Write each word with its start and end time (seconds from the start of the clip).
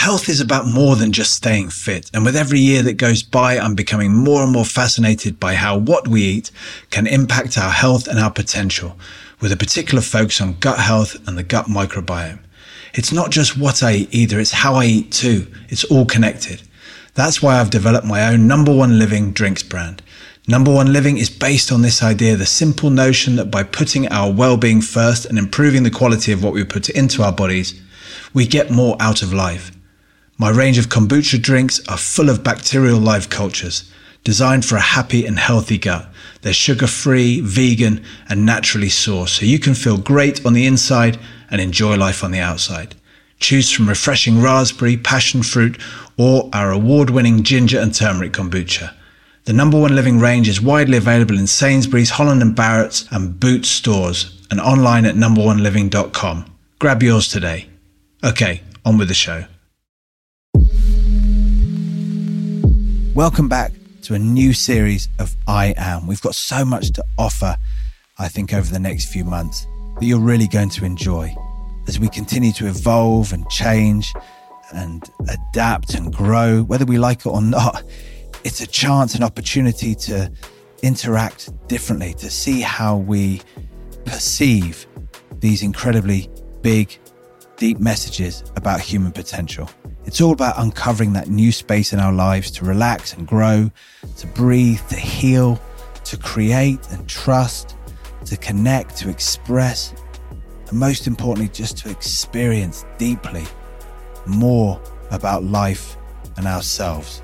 health 0.00 0.30
is 0.30 0.40
about 0.40 0.66
more 0.66 0.96
than 0.96 1.12
just 1.12 1.34
staying 1.34 1.68
fit. 1.68 2.10
And 2.14 2.24
with 2.24 2.34
every 2.34 2.58
year 2.58 2.82
that 2.84 2.94
goes 2.94 3.22
by, 3.22 3.58
I'm 3.58 3.74
becoming 3.74 4.14
more 4.14 4.42
and 4.42 4.50
more 4.50 4.64
fascinated 4.64 5.38
by 5.38 5.52
how 5.54 5.76
what 5.76 6.08
we 6.08 6.22
eat 6.22 6.50
can 6.88 7.06
impact 7.06 7.58
our 7.58 7.70
health 7.70 8.08
and 8.08 8.18
our 8.18 8.30
potential, 8.30 8.96
with 9.42 9.52
a 9.52 9.58
particular 9.58 10.00
focus 10.00 10.40
on 10.40 10.54
gut 10.58 10.78
health 10.78 11.16
and 11.28 11.36
the 11.36 11.42
gut 11.42 11.66
microbiome. 11.66 12.38
It's 12.94 13.12
not 13.12 13.30
just 13.30 13.58
what 13.58 13.82
I 13.82 13.92
eat 13.92 14.14
either, 14.14 14.40
it's 14.40 14.52
how 14.52 14.76
I 14.76 14.86
eat 14.86 15.12
too. 15.12 15.46
It's 15.68 15.84
all 15.84 16.06
connected. 16.06 16.62
That's 17.12 17.42
why 17.42 17.60
I've 17.60 17.68
developed 17.68 18.06
my 18.06 18.26
own 18.26 18.46
number 18.46 18.74
one 18.74 18.98
living 18.98 19.32
drinks 19.32 19.62
brand. 19.62 20.02
Number 20.48 20.72
one 20.72 20.94
living 20.94 21.18
is 21.18 21.28
based 21.28 21.70
on 21.70 21.82
this 21.82 22.02
idea, 22.02 22.36
the 22.36 22.46
simple 22.46 22.88
notion 22.88 23.36
that 23.36 23.50
by 23.50 23.64
putting 23.64 24.08
our 24.08 24.32
well-being 24.32 24.80
first 24.80 25.26
and 25.26 25.36
improving 25.36 25.82
the 25.82 25.90
quality 25.90 26.32
of 26.32 26.42
what 26.42 26.54
we 26.54 26.64
put 26.64 26.88
into 26.88 27.22
our 27.22 27.32
bodies, 27.32 27.78
we 28.32 28.46
get 28.46 28.70
more 28.70 28.96
out 28.98 29.20
of 29.20 29.34
life. 29.34 29.70
My 30.40 30.48
range 30.48 30.78
of 30.78 30.88
kombucha 30.88 31.42
drinks 31.42 31.86
are 31.86 31.98
full 31.98 32.30
of 32.30 32.42
bacterial 32.42 32.98
life 32.98 33.28
cultures, 33.28 33.84
designed 34.24 34.64
for 34.64 34.76
a 34.76 34.80
happy 34.80 35.26
and 35.26 35.38
healthy 35.38 35.76
gut. 35.76 36.08
They're 36.40 36.54
sugar-free, 36.54 37.42
vegan, 37.42 38.02
and 38.26 38.46
naturally 38.46 38.88
sourced, 38.88 39.38
so 39.38 39.44
you 39.44 39.58
can 39.58 39.74
feel 39.74 39.98
great 39.98 40.46
on 40.46 40.54
the 40.54 40.64
inside 40.64 41.18
and 41.50 41.60
enjoy 41.60 41.96
life 41.96 42.24
on 42.24 42.30
the 42.30 42.38
outside. 42.38 42.94
Choose 43.38 43.70
from 43.70 43.86
refreshing 43.86 44.40
raspberry, 44.40 44.96
passion 44.96 45.42
fruit, 45.42 45.78
or 46.16 46.48
our 46.54 46.70
award-winning 46.70 47.42
ginger 47.42 47.78
and 47.78 47.94
turmeric 47.94 48.32
kombucha. 48.32 48.94
The 49.44 49.52
number 49.52 49.78
one 49.78 49.94
living 49.94 50.20
range 50.20 50.48
is 50.48 50.58
widely 50.58 50.96
available 50.96 51.38
in 51.38 51.48
Sainsbury's, 51.48 52.08
Holland 52.08 52.40
and 52.40 52.56
Barrett's, 52.56 53.06
and 53.10 53.38
Boots 53.38 53.68
stores, 53.68 54.40
and 54.50 54.58
online 54.58 55.04
at 55.04 55.16
numberoneliving.com. 55.16 56.46
Grab 56.78 57.02
yours 57.02 57.28
today. 57.28 57.68
Okay, 58.24 58.62
on 58.86 58.96
with 58.96 59.08
the 59.08 59.12
show. 59.12 59.44
Welcome 63.14 63.48
back 63.48 63.72
to 64.02 64.14
a 64.14 64.20
new 64.20 64.52
series 64.52 65.08
of 65.18 65.36
I 65.48 65.74
Am. 65.76 66.06
We've 66.06 66.20
got 66.20 66.36
so 66.36 66.64
much 66.64 66.92
to 66.92 67.04
offer, 67.18 67.56
I 68.18 68.28
think, 68.28 68.54
over 68.54 68.72
the 68.72 68.78
next 68.78 69.06
few 69.06 69.24
months 69.24 69.66
that 69.98 70.06
you're 70.06 70.20
really 70.20 70.46
going 70.46 70.70
to 70.70 70.84
enjoy 70.84 71.34
as 71.88 71.98
we 71.98 72.08
continue 72.08 72.52
to 72.52 72.68
evolve 72.68 73.32
and 73.32 73.48
change 73.50 74.14
and 74.72 75.02
adapt 75.28 75.94
and 75.94 76.14
grow, 76.14 76.62
whether 76.62 76.84
we 76.84 76.98
like 76.98 77.20
it 77.20 77.26
or 77.26 77.42
not. 77.42 77.82
It's 78.44 78.60
a 78.60 78.66
chance, 78.66 79.16
and 79.16 79.24
opportunity 79.24 79.96
to 79.96 80.30
interact 80.84 81.50
differently, 81.66 82.14
to 82.14 82.30
see 82.30 82.60
how 82.60 82.96
we 82.96 83.42
perceive 84.04 84.86
these 85.40 85.64
incredibly 85.64 86.30
big 86.62 86.96
deep 87.56 87.80
messages 87.80 88.44
about 88.54 88.80
human 88.80 89.10
potential. 89.10 89.68
It's 90.10 90.20
all 90.20 90.32
about 90.32 90.58
uncovering 90.58 91.12
that 91.12 91.28
new 91.28 91.52
space 91.52 91.92
in 91.92 92.00
our 92.00 92.12
lives 92.12 92.50
to 92.50 92.64
relax 92.64 93.12
and 93.12 93.28
grow, 93.28 93.70
to 94.16 94.26
breathe, 94.26 94.80
to 94.88 94.96
heal, 94.96 95.62
to 96.02 96.16
create 96.16 96.80
and 96.90 97.08
trust, 97.08 97.76
to 98.24 98.36
connect, 98.36 98.96
to 98.96 99.08
express, 99.08 99.94
and 100.66 100.76
most 100.76 101.06
importantly, 101.06 101.48
just 101.48 101.78
to 101.78 101.90
experience 101.90 102.84
deeply 102.98 103.44
more 104.26 104.82
about 105.12 105.44
life 105.44 105.96
and 106.36 106.44
ourselves. 106.44 107.22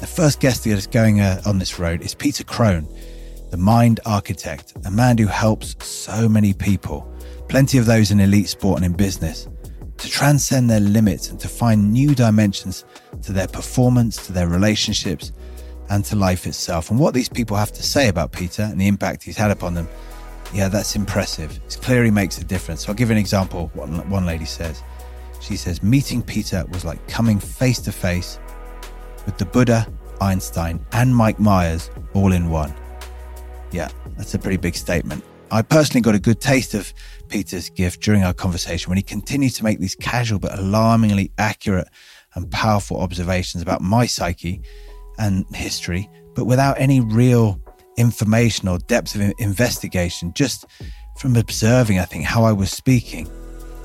The 0.00 0.08
first 0.08 0.40
guest 0.40 0.64
that 0.64 0.70
is 0.70 0.88
going 0.88 1.20
uh, 1.20 1.40
on 1.46 1.60
this 1.60 1.78
road 1.78 2.02
is 2.02 2.12
Peter 2.12 2.42
Crone, 2.42 2.88
the 3.50 3.56
mind 3.56 4.00
architect, 4.04 4.72
a 4.84 4.90
man 4.90 5.16
who 5.16 5.28
helps 5.28 5.76
so 5.86 6.28
many 6.28 6.54
people 6.54 7.08
plenty 7.46 7.78
of 7.78 7.86
those 7.86 8.10
in 8.10 8.18
elite 8.18 8.48
sport 8.48 8.78
and 8.78 8.86
in 8.86 8.92
business, 8.94 9.46
to 10.00 10.08
transcend 10.08 10.68
their 10.70 10.80
limits 10.80 11.30
and 11.30 11.38
to 11.40 11.48
find 11.48 11.92
new 11.92 12.14
dimensions 12.14 12.84
to 13.22 13.32
their 13.32 13.46
performance, 13.46 14.26
to 14.26 14.32
their 14.32 14.48
relationships, 14.48 15.32
and 15.90 16.04
to 16.06 16.16
life 16.16 16.46
itself. 16.46 16.90
And 16.90 16.98
what 16.98 17.14
these 17.14 17.28
people 17.28 17.56
have 17.56 17.72
to 17.72 17.82
say 17.82 18.08
about 18.08 18.32
Peter 18.32 18.62
and 18.62 18.80
the 18.80 18.86
impact 18.86 19.22
he's 19.22 19.36
had 19.36 19.50
upon 19.50 19.74
them, 19.74 19.88
yeah, 20.54 20.68
that's 20.68 20.96
impressive. 20.96 21.60
It's 21.66 21.76
clear 21.76 22.02
he 22.04 22.10
makes 22.10 22.38
a 22.38 22.44
difference. 22.44 22.84
So 22.84 22.88
I'll 22.92 22.96
give 22.96 23.10
an 23.10 23.18
example. 23.18 23.70
What 23.74 23.88
one 24.06 24.24
lady 24.24 24.46
says. 24.46 24.82
She 25.40 25.56
says, 25.56 25.82
meeting 25.82 26.22
Peter 26.22 26.64
was 26.70 26.84
like 26.84 27.06
coming 27.08 27.38
face 27.38 27.78
to 27.80 27.92
face 27.92 28.38
with 29.26 29.38
the 29.38 29.46
Buddha, 29.46 29.86
Einstein, 30.20 30.84
and 30.92 31.14
Mike 31.14 31.38
Myers 31.38 31.90
all 32.14 32.32
in 32.32 32.50
one. 32.50 32.74
Yeah, 33.70 33.88
that's 34.16 34.34
a 34.34 34.38
pretty 34.38 34.56
big 34.56 34.74
statement. 34.74 35.24
I 35.50 35.62
personally 35.62 36.00
got 36.00 36.14
a 36.14 36.18
good 36.18 36.40
taste 36.40 36.74
of 36.74 36.92
Peter's 37.30 37.70
gift 37.70 38.02
during 38.02 38.24
our 38.24 38.34
conversation 38.34 38.90
when 38.90 38.96
he 38.96 39.02
continued 39.02 39.54
to 39.54 39.64
make 39.64 39.78
these 39.78 39.94
casual 39.94 40.38
but 40.38 40.58
alarmingly 40.58 41.32
accurate 41.38 41.88
and 42.34 42.50
powerful 42.50 43.00
observations 43.00 43.62
about 43.62 43.80
my 43.80 44.06
psyche 44.06 44.60
and 45.18 45.44
history, 45.54 46.10
but 46.34 46.44
without 46.44 46.78
any 46.78 47.00
real 47.00 47.60
information 47.96 48.68
or 48.68 48.78
depth 48.78 49.14
of 49.14 49.32
investigation, 49.38 50.32
just 50.34 50.66
from 51.18 51.36
observing, 51.36 51.98
I 51.98 52.04
think, 52.04 52.24
how 52.24 52.44
I 52.44 52.52
was 52.52 52.70
speaking. 52.70 53.30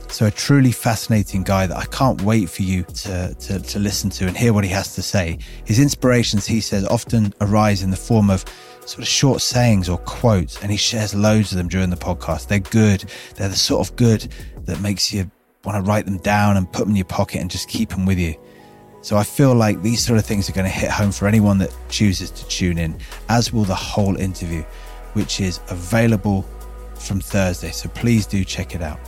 So, 0.10 0.28
a 0.28 0.32
truly 0.32 0.72
fascinating 0.72 1.44
guy 1.44 1.68
that 1.68 1.76
I 1.76 1.86
can't 1.86 2.22
wait 2.22 2.50
for 2.50 2.62
you 2.62 2.84
to, 2.84 3.34
to, 3.34 3.60
to 3.60 3.80
listen 3.80 4.10
to 4.12 4.28
and 4.28 4.38
hear 4.38 4.54
what 4.54 4.64
he 4.64 4.70
has 4.70 4.96
to 4.96 5.02
say. 5.02 5.40
His 5.66 5.80
inspirations, 5.80 6.46
he 6.46 6.62
says, 6.62 6.86
often 6.88 7.34
arise 7.42 7.82
in 7.82 7.90
the 7.90 7.98
form 7.98 8.30
of 8.30 8.46
sort 8.86 9.00
of 9.00 9.08
short 9.08 9.42
sayings 9.42 9.90
or 9.90 9.98
quotes, 10.00 10.62
and 10.62 10.72
he 10.72 10.78
shares 10.78 11.14
loads 11.14 11.52
of 11.52 11.58
them 11.58 11.68
during 11.68 11.90
the 11.90 11.96
podcast. 11.96 12.48
They're 12.48 12.60
good. 12.60 13.06
They're 13.36 13.50
the 13.50 13.56
sort 13.56 13.88
of 13.88 13.96
good 13.96 14.32
that 14.66 14.80
makes 14.82 15.12
you 15.12 15.30
want 15.64 15.84
to 15.84 15.90
write 15.90 16.06
them 16.06 16.18
down 16.20 16.58
and 16.58 16.72
put 16.72 16.82
them 16.82 16.92
in 16.92 16.96
your 16.96 17.06
pocket 17.06 17.42
and 17.42 17.50
just 17.50 17.68
keep 17.68 17.90
them 17.90 18.06
with 18.06 18.20
you. 18.20 18.36
So 19.02 19.18
I 19.18 19.24
feel 19.24 19.54
like 19.54 19.82
these 19.82 20.04
sort 20.04 20.18
of 20.18 20.26
things 20.26 20.50
are 20.50 20.54
going 20.54 20.66
to 20.66 20.72
hit 20.72 20.90
home 20.90 21.12
for 21.12 21.28
anyone 21.28 21.58
that 21.60 21.76
chooses 21.90 22.32
to 22.32 22.48
tune 22.48 22.78
in, 22.78 22.98
as 23.30 23.52
will 23.52 23.64
the 23.64 23.76
whole 23.76 24.16
interview, 24.16 24.64
which 25.14 25.40
is 25.40 25.60
available 25.70 26.44
from 26.96 27.20
Thursday. 27.20 27.72
So 27.72 27.90
please 27.90 28.26
do 28.26 28.44
check 28.44 28.74
it 28.74 28.82
out. 28.82 29.00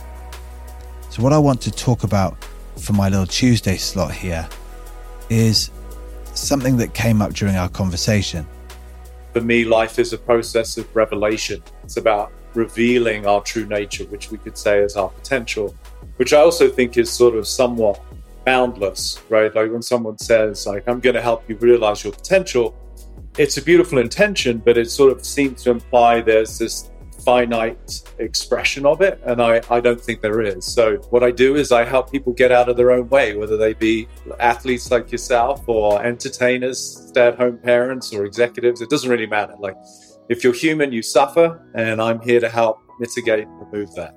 So, 1.10 1.22
what 1.22 1.32
I 1.32 1.38
want 1.38 1.60
to 1.62 1.70
talk 1.70 2.04
about 2.04 2.36
for 2.76 2.92
my 2.92 3.08
little 3.08 3.26
Tuesday 3.26 3.76
slot 3.76 4.12
here 4.12 4.48
is 5.30 5.70
something 6.34 6.76
that 6.76 6.94
came 6.94 7.20
up 7.20 7.32
during 7.32 7.56
our 7.56 7.68
conversation 7.68 8.46
for 9.32 9.40
me, 9.40 9.64
life 9.64 9.98
is 9.98 10.12
a 10.12 10.18
process 10.18 10.78
of 10.78 10.94
revelation. 10.94 11.62
It's 11.84 11.96
about 11.96 12.32
revealing 12.54 13.26
our 13.26 13.42
true 13.42 13.66
nature, 13.66 14.04
which 14.04 14.30
we 14.30 14.38
could 14.38 14.56
say 14.56 14.80
is 14.80 14.96
our 14.96 15.10
potential, 15.10 15.74
which 16.16 16.32
I 16.32 16.40
also 16.40 16.68
think 16.68 16.96
is 16.96 17.10
sort 17.10 17.34
of 17.36 17.46
somewhat 17.46 18.00
boundless, 18.44 19.20
right? 19.28 19.54
Like 19.54 19.70
when 19.70 19.82
someone 19.82 20.18
says, 20.18 20.66
like, 20.66 20.88
I'm 20.88 21.00
going 21.00 21.14
to 21.14 21.22
help 21.22 21.48
you 21.48 21.56
realize 21.56 22.02
your 22.04 22.12
potential, 22.12 22.74
it's 23.36 23.56
a 23.58 23.62
beautiful 23.62 23.98
intention, 23.98 24.58
but 24.58 24.76
it 24.78 24.90
sort 24.90 25.12
of 25.12 25.24
seems 25.24 25.62
to 25.64 25.70
imply 25.70 26.20
there's 26.20 26.58
this 26.58 26.90
finite 27.28 28.02
expression 28.18 28.86
of 28.86 29.02
it. 29.02 29.20
And 29.26 29.42
I, 29.42 29.60
I 29.68 29.80
don't 29.80 30.00
think 30.00 30.22
there 30.22 30.40
is. 30.40 30.64
So, 30.64 30.96
what 31.10 31.22
I 31.22 31.30
do 31.30 31.56
is 31.56 31.70
I 31.72 31.84
help 31.84 32.10
people 32.10 32.32
get 32.32 32.50
out 32.50 32.70
of 32.70 32.78
their 32.78 32.90
own 32.90 33.06
way, 33.10 33.36
whether 33.36 33.58
they 33.58 33.74
be 33.74 34.08
athletes 34.40 34.90
like 34.90 35.12
yourself 35.12 35.68
or 35.68 36.02
entertainers, 36.02 36.78
stay 37.08 37.26
at 37.26 37.36
home 37.36 37.58
parents 37.58 38.14
or 38.14 38.24
executives. 38.24 38.80
It 38.80 38.88
doesn't 38.88 39.10
really 39.10 39.26
matter. 39.26 39.54
Like, 39.58 39.76
if 40.30 40.42
you're 40.42 40.54
human, 40.54 40.90
you 40.90 41.02
suffer. 41.02 41.46
And 41.74 42.00
I'm 42.00 42.20
here 42.22 42.40
to 42.40 42.48
help 42.48 42.80
mitigate 42.98 43.46
remove 43.46 43.94
that. 43.96 44.14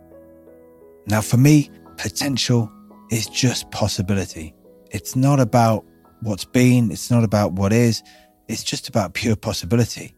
Now, 1.05 1.19
for 1.19 1.38
me, 1.38 1.69
potential 1.97 2.72
is 3.09 3.28
just 3.28 3.69
possibility. 3.72 4.55
It's 4.91 5.17
not 5.17 5.41
about 5.41 5.83
what's 6.22 6.45
been, 6.45 6.91
it's 6.91 7.11
not 7.11 7.25
about 7.25 7.53
what 7.53 7.73
is, 7.73 8.03
it's 8.47 8.63
just 8.63 8.88
about 8.88 9.13
pure 9.13 9.35
possibility. 9.35 10.16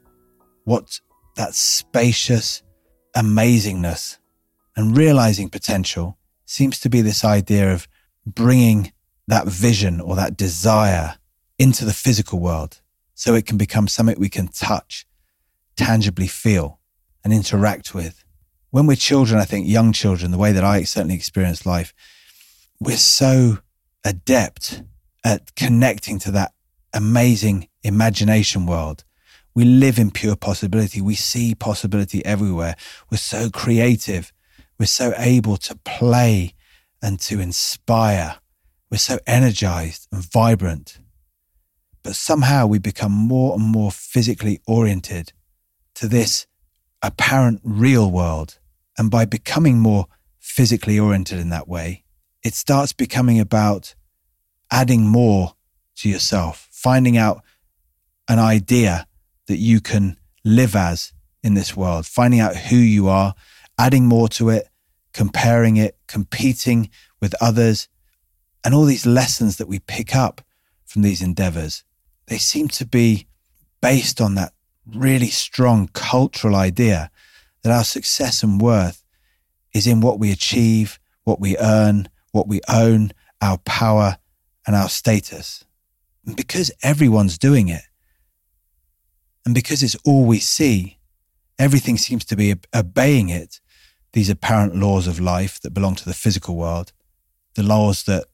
What 0.65 0.99
that 1.35 1.55
spacious, 1.55 2.62
amazingness 3.16 4.18
and 4.75 4.97
realizing 4.97 5.50
potential 5.50 6.18
seems 6.46 6.79
to 6.79 6.90
be 6.90 7.01
this 7.01 7.24
idea 7.24 7.72
of 7.72 7.88
bringing 8.25 8.91
that 9.28 9.47
vision 9.47 10.01
or 10.01 10.16
that 10.16 10.37
desire 10.37 11.16
into 11.58 11.85
the 11.85 11.93
physical 11.93 12.40
world 12.40 12.82
so 13.14 13.35
it 13.35 13.46
can 13.46 13.58
become 13.58 13.87
something 13.87 14.16
we 14.20 14.29
can 14.29 14.47
touch, 14.47 15.05
tangibly 15.76 16.28
feel, 16.28 16.79
and 17.23 17.32
interact 17.32 17.93
with. 17.93 18.23
When 18.72 18.87
we're 18.87 18.96
children, 18.96 19.40
I 19.40 19.46
think 19.46 19.67
young 19.67 19.93
children, 19.93 20.32
the 20.32 20.37
way 20.37 20.52
that 20.52 20.64
I 20.64 20.84
certainly 20.84 21.16
experienced 21.16 21.66
life, 21.66 21.93
we're 22.79 22.97
so 22.97 23.59
adept 24.03 24.82
at 25.23 25.55
connecting 25.55 26.20
to 26.20 26.32
that 26.32 26.53
amazing 26.93 27.67
imagination 27.84 28.66
world 28.66 29.03
we 29.55 29.66
live 29.66 30.00
in 30.00 30.11
pure 30.11 30.35
possibility. 30.35 31.02
We 31.02 31.16
see 31.16 31.53
possibility 31.55 32.26
everywhere. 32.26 32.76
We're 33.11 33.17
so 33.17 33.50
creative. 33.50 34.34
We're 34.79 34.85
so 34.88 35.14
able 35.17 35.58
to 35.58 35.76
play 35.85 36.53
and 37.02 37.20
to 37.22 37.40
inspire. 37.40 38.38
We're 38.90 38.97
so 38.97 39.20
energized 39.28 40.08
and 40.11 40.23
vibrant. 40.23 41.00
But 42.02 42.16
somehow 42.16 42.66
we 42.67 42.79
become 42.79 43.11
more 43.11 43.53
and 43.55 43.64
more 43.64 43.91
physically 43.91 44.59
oriented 44.67 45.34
to 45.96 46.08
this 46.08 46.47
apparent 47.02 47.61
real 47.64 48.09
world. 48.11 48.59
And 48.97 49.11
by 49.11 49.26
becoming 49.26 49.79
more 49.79 50.08
physically 50.40 50.99
oriented 50.99 51.40
in 51.40 51.49
that 51.49 51.67
way, 51.67 52.03
it 52.44 52.53
starts 52.53 52.91
becoming 52.91 53.40
about 53.40 53.96
adding 54.72 55.08
more 55.08 55.53
to 55.97 56.09
yourself, 56.09 56.67
finding 56.72 57.17
out 57.17 57.41
an 58.28 58.40
idea 58.40 59.08
that 59.47 59.57
you 59.57 59.81
can 59.81 60.17
live 60.43 60.75
as 60.75 61.13
in 61.43 61.53
this 61.53 61.75
world, 61.75 62.05
finding 62.05 62.40
out 62.40 62.55
who 62.55 62.78
you 62.78 63.07
are, 63.07 63.34
adding 63.78 64.05
more 64.05 64.29
to 64.29 64.49
it, 64.49 64.69
comparing 65.13 65.78
it, 65.78 65.97
competing 66.07 66.90
with 67.22 67.35
others, 67.41 67.87
and 68.63 68.73
all 68.73 68.85
these 68.85 69.05
lessons 69.05 69.57
that 69.57 69.67
we 69.67 69.79
pick 69.79 70.16
up 70.16 70.41
from 70.85 71.01
these 71.01 71.22
endeavors, 71.22 71.84
they 72.28 72.37
seem 72.37 72.67
to 72.69 72.85
be 72.85 73.28
based 73.81 74.22
on 74.22 74.35
that 74.35 74.53
really 74.85 75.28
strong 75.28 75.89
cultural 75.93 76.55
idea 76.55 77.11
that 77.63 77.72
our 77.72 77.84
success 77.84 78.43
and 78.43 78.61
worth 78.61 79.03
is 79.73 79.87
in 79.87 80.01
what 80.01 80.19
we 80.19 80.31
achieve, 80.31 80.99
what 81.23 81.39
we 81.39 81.57
earn, 81.57 82.07
what 82.31 82.47
we 82.47 82.61
own, 82.69 83.11
our 83.41 83.57
power, 83.59 84.17
and 84.66 84.75
our 84.75 84.89
status. 84.89 85.66
And 86.25 86.35
because 86.35 86.72
everyone's 86.84 87.37
doing 87.37 87.69
it, 87.69 87.81
and 89.45 89.53
because 89.53 89.84
it's 89.84 89.97
all 90.05 90.25
we 90.25 90.40
see, 90.40 90.99
everything 91.59 91.97
seems 91.97 92.25
to 92.25 92.35
be 92.35 92.55
obeying 92.73 93.29
it, 93.29 93.59
these 94.13 94.29
apparent 94.29 94.75
laws 94.75 95.07
of 95.07 95.19
life 95.19 95.59
that 95.61 95.73
belong 95.73 95.95
to 95.95 96.05
the 96.05 96.13
physical 96.13 96.55
world, 96.55 96.93
the 97.55 97.63
laws 97.63 98.03
that 98.03 98.25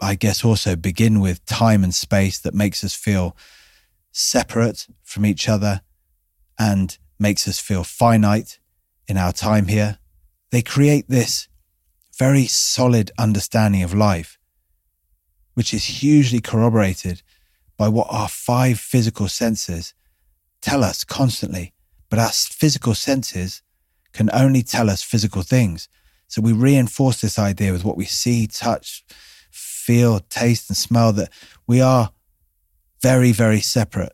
I 0.00 0.14
guess 0.14 0.44
also 0.44 0.76
begin 0.76 1.20
with 1.20 1.44
time 1.46 1.84
and 1.84 1.94
space 1.94 2.38
that 2.40 2.54
makes 2.54 2.82
us 2.84 2.94
feel 2.94 3.36
separate 4.12 4.86
from 5.02 5.24
each 5.24 5.48
other 5.48 5.82
and 6.58 6.96
makes 7.18 7.46
us 7.46 7.58
feel 7.58 7.84
finite 7.84 8.58
in 9.08 9.16
our 9.16 9.32
time 9.32 9.68
here. 9.68 9.98
They 10.50 10.62
create 10.62 11.08
this 11.08 11.48
very 12.18 12.46
solid 12.46 13.10
understanding 13.18 13.82
of 13.82 13.94
life, 13.94 14.38
which 15.54 15.72
is 15.72 15.84
hugely 15.84 16.40
corroborated 16.40 17.22
by 17.76 17.88
what 17.88 18.06
our 18.10 18.28
five 18.28 18.78
physical 18.78 19.28
senses 19.28 19.94
tell 20.66 20.82
us 20.82 21.04
constantly. 21.04 21.72
But 22.10 22.18
our 22.18 22.30
physical 22.30 22.94
senses 22.94 23.62
can 24.12 24.28
only 24.32 24.62
tell 24.62 24.90
us 24.90 25.02
physical 25.02 25.42
things. 25.42 25.88
So 26.26 26.42
we 26.42 26.52
reinforce 26.52 27.20
this 27.20 27.38
idea 27.38 27.70
with 27.72 27.84
what 27.84 27.96
we 27.96 28.04
see, 28.04 28.48
touch, 28.48 29.04
feel, 29.50 30.18
taste, 30.18 30.68
and 30.68 30.76
smell 30.76 31.12
that 31.12 31.30
we 31.68 31.80
are 31.80 32.10
very, 33.00 33.30
very 33.30 33.60
separate 33.60 34.12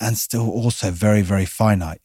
and 0.00 0.16
still 0.16 0.48
also 0.48 0.90
very, 0.90 1.20
very 1.20 1.44
finite. 1.44 2.00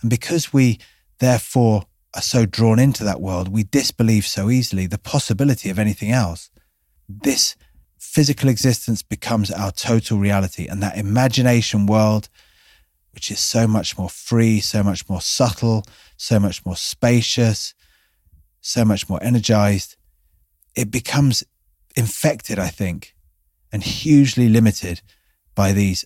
And 0.00 0.08
because 0.08 0.52
we 0.52 0.78
therefore 1.18 1.86
are 2.14 2.22
so 2.22 2.46
drawn 2.46 2.78
into 2.78 3.02
that 3.04 3.20
world, 3.20 3.48
we 3.48 3.64
disbelieve 3.64 4.26
so 4.26 4.50
easily 4.50 4.86
the 4.86 4.98
possibility 4.98 5.68
of 5.70 5.78
anything 5.78 6.12
else. 6.12 6.50
This 7.08 7.56
physical 7.98 8.48
existence 8.48 9.02
becomes 9.02 9.50
our 9.50 9.72
total 9.72 10.18
reality, 10.18 10.66
and 10.68 10.82
that 10.82 10.96
imagination 10.96 11.86
world, 11.86 12.28
which 13.12 13.30
is 13.30 13.38
so 13.38 13.66
much 13.66 13.98
more 13.98 14.08
free, 14.08 14.60
so 14.60 14.82
much 14.82 15.08
more 15.08 15.20
subtle, 15.20 15.84
so 16.16 16.38
much 16.40 16.64
more 16.64 16.76
spacious, 16.76 17.74
so 18.60 18.84
much 18.84 19.08
more 19.08 19.22
energized, 19.22 19.96
it 20.74 20.90
becomes 20.90 21.44
infected, 21.96 22.58
I 22.58 22.68
think, 22.68 23.14
and 23.70 23.82
hugely 23.82 24.48
limited 24.48 25.02
by 25.54 25.72
these 25.72 26.04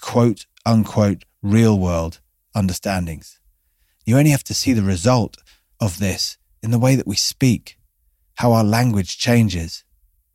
quote 0.00 0.46
unquote 0.64 1.24
real 1.42 1.78
world 1.78 2.20
understandings. 2.54 3.38
You 4.04 4.18
only 4.18 4.30
have 4.30 4.44
to 4.44 4.54
see 4.54 4.72
the 4.72 4.82
result 4.82 5.36
of 5.80 5.98
this 5.98 6.38
in 6.62 6.70
the 6.70 6.78
way 6.78 6.96
that 6.96 7.06
we 7.06 7.16
speak, 7.16 7.78
how 8.36 8.52
our 8.52 8.64
language 8.64 9.18
changes. 9.18 9.84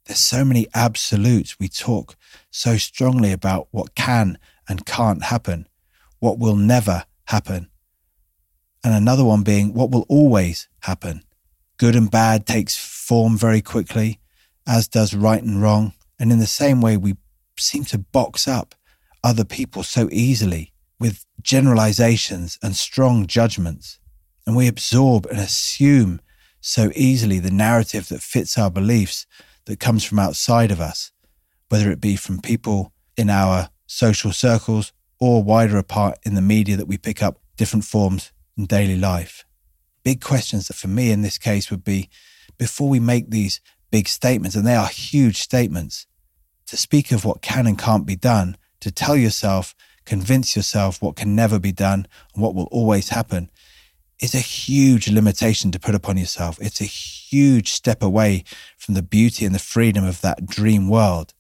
There's 0.05 0.19
so 0.19 0.43
many 0.43 0.67
absolutes. 0.73 1.59
We 1.59 1.67
talk 1.67 2.15
so 2.49 2.77
strongly 2.77 3.31
about 3.31 3.67
what 3.71 3.95
can 3.95 4.37
and 4.67 4.85
can't 4.85 5.23
happen, 5.23 5.67
what 6.21 6.39
will 6.39 6.55
never 6.55 7.03
happen. 7.25 7.69
And 8.83 8.93
another 8.93 9.25
one 9.25 9.43
being 9.43 9.73
what 9.73 9.91
will 9.91 10.05
always 10.07 10.69
happen. 10.83 11.23
Good 11.77 11.95
and 11.95 12.09
bad 12.09 12.45
takes 12.45 12.77
form 12.77 13.37
very 13.37 13.61
quickly 13.61 14.19
as 14.65 14.87
does 14.87 15.13
right 15.13 15.43
and 15.43 15.61
wrong. 15.61 15.93
And 16.19 16.31
in 16.31 16.39
the 16.39 16.47
same 16.47 16.79
way, 16.79 16.95
we 16.95 17.15
seem 17.57 17.83
to 17.85 17.97
box 17.97 18.47
up 18.47 18.75
other 19.23 19.43
people 19.43 19.83
so 19.83 20.07
easily 20.11 20.73
with 20.99 21.25
generalizations 21.41 22.59
and 22.61 22.75
strong 22.75 23.25
judgments. 23.25 23.99
And 24.45 24.55
we 24.55 24.67
absorb 24.67 25.25
and 25.25 25.39
assume 25.39 26.21
so 26.61 26.91
easily 26.95 27.39
the 27.39 27.51
narrative 27.51 28.09
that 28.09 28.21
fits 28.21 28.57
our 28.57 28.69
beliefs 28.69 29.25
that 29.65 29.79
comes 29.79 30.03
from 30.03 30.19
outside 30.19 30.69
of 30.69 30.79
us, 30.79 31.11
whether 31.69 31.91
it 31.91 31.99
be 31.99 32.15
from 32.15 32.41
people 32.41 32.93
in 33.17 33.29
our 33.29 33.69
social 33.87 34.31
circles 34.31 34.93
or 35.21 35.43
wider 35.43 35.77
apart 35.77 36.17
in 36.23 36.33
the 36.33 36.41
media 36.41 36.75
that 36.75 36.87
we 36.87 36.97
pick 36.97 37.21
up 37.21 37.39
different 37.55 37.85
forms 37.85 38.31
in 38.57 38.65
daily 38.65 38.97
life. 38.97 39.45
Big 40.03 40.19
questions 40.19 40.67
that 40.67 40.73
for 40.73 40.87
me 40.87 41.11
in 41.11 41.21
this 41.21 41.37
case 41.37 41.69
would 41.69 41.83
be 41.83 42.09
before 42.57 42.89
we 42.89 42.99
make 42.99 43.29
these 43.29 43.61
big 43.91 44.07
statements, 44.07 44.55
and 44.55 44.65
they 44.65 44.75
are 44.75 44.87
huge 44.87 45.37
statements. 45.37 46.07
To 46.65 46.75
speak 46.75 47.11
of 47.11 47.23
what 47.23 47.41
can 47.41 47.67
and 47.67 47.77
can't 47.77 48.05
be 48.05 48.15
done, 48.15 48.57
to 48.79 48.91
tell 48.91 49.15
yourself, 49.15 49.75
convince 50.05 50.55
yourself 50.55 51.01
what 51.01 51.15
can 51.15 51.35
never 51.35 51.59
be 51.59 51.71
done 51.71 52.07
and 52.33 52.41
what 52.41 52.55
will 52.55 52.69
always 52.71 53.09
happen, 53.09 53.51
is 54.19 54.33
a 54.33 54.39
huge 54.39 55.07
limitation 55.07 55.71
to 55.71 55.79
put 55.79 55.93
upon 55.93 56.17
yourself. 56.17 56.57
It's 56.59 56.81
a 56.81 56.85
huge 56.85 57.71
step 57.71 58.01
away 58.01 58.43
from 58.77 58.95
the 58.95 59.03
beauty 59.03 59.45
and 59.45 59.53
the 59.53 59.59
freedom 59.59 60.03
of 60.03 60.21
that 60.21 60.47
dream 60.47 60.89
world. 60.89 61.35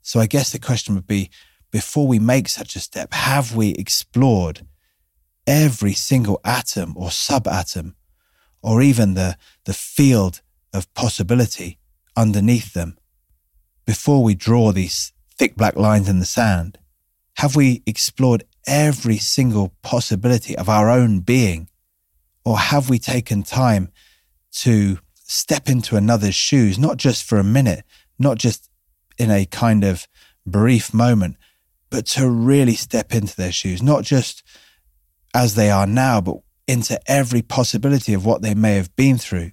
So 0.00 0.20
I 0.20 0.26
guess 0.26 0.50
the 0.50 0.58
question 0.58 0.94
would 0.94 1.06
be 1.06 1.30
before 1.70 2.06
we 2.06 2.18
make 2.18 2.48
such 2.48 2.76
a 2.76 2.80
step, 2.80 3.12
have 3.12 3.54
we 3.54 3.70
explored 3.74 4.66
every 5.46 5.94
single 5.94 6.40
atom 6.44 6.94
or 6.96 7.08
subatom, 7.08 7.94
or 8.62 8.82
even 8.82 9.14
the, 9.14 9.36
the 9.64 9.74
field 9.74 10.40
of 10.72 10.92
possibility 10.94 11.78
underneath 12.16 12.72
them 12.72 12.98
before 13.86 14.22
we 14.22 14.34
draw 14.34 14.72
these 14.72 15.12
thick 15.36 15.56
black 15.56 15.76
lines 15.76 16.08
in 16.08 16.18
the 16.18 16.26
sand? 16.26 16.78
Have 17.36 17.54
we 17.54 17.82
explored 17.86 18.44
every 18.66 19.16
single 19.16 19.72
possibility 19.82 20.56
of 20.56 20.68
our 20.68 20.90
own 20.90 21.20
being? 21.20 21.68
Or 22.44 22.58
have 22.58 22.90
we 22.90 22.98
taken 22.98 23.42
time 23.42 23.92
to 24.52 24.98
step 25.14 25.68
into 25.68 25.96
another's 25.96 26.34
shoes, 26.34 26.78
not 26.78 26.96
just 26.96 27.24
for 27.24 27.38
a 27.38 27.44
minute, 27.44 27.84
not 28.18 28.38
just 28.38 28.68
in 29.18 29.30
a 29.30 29.44
kind 29.44 29.84
of 29.84 30.08
brief 30.46 30.92
moment, 30.92 31.36
but 31.90 32.06
to 32.06 32.28
really 32.28 32.74
step 32.74 33.14
into 33.14 33.34
their 33.36 33.52
shoes, 33.52 33.82
not 33.82 34.04
just 34.04 34.42
as 35.34 35.54
they 35.54 35.70
are 35.70 35.86
now, 35.86 36.20
but 36.20 36.36
into 36.66 37.00
every 37.10 37.42
possibility 37.42 38.12
of 38.12 38.24
what 38.24 38.42
they 38.42 38.54
may 38.54 38.74
have 38.74 38.94
been 38.96 39.16
through, 39.18 39.52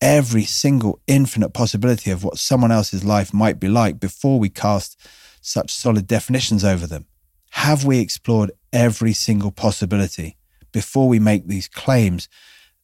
every 0.00 0.44
single 0.44 1.00
infinite 1.06 1.50
possibility 1.50 2.10
of 2.10 2.24
what 2.24 2.38
someone 2.38 2.72
else's 2.72 3.04
life 3.04 3.32
might 3.32 3.60
be 3.60 3.68
like 3.68 4.00
before 4.00 4.38
we 4.38 4.48
cast 4.48 4.98
such 5.40 5.72
solid 5.72 6.06
definitions 6.06 6.64
over 6.64 6.86
them? 6.86 7.06
Have 7.50 7.84
we 7.84 7.98
explored 7.98 8.52
every 8.72 9.12
single 9.12 9.50
possibility 9.50 10.36
before 10.72 11.08
we 11.08 11.18
make 11.18 11.46
these 11.46 11.68
claims 11.68 12.28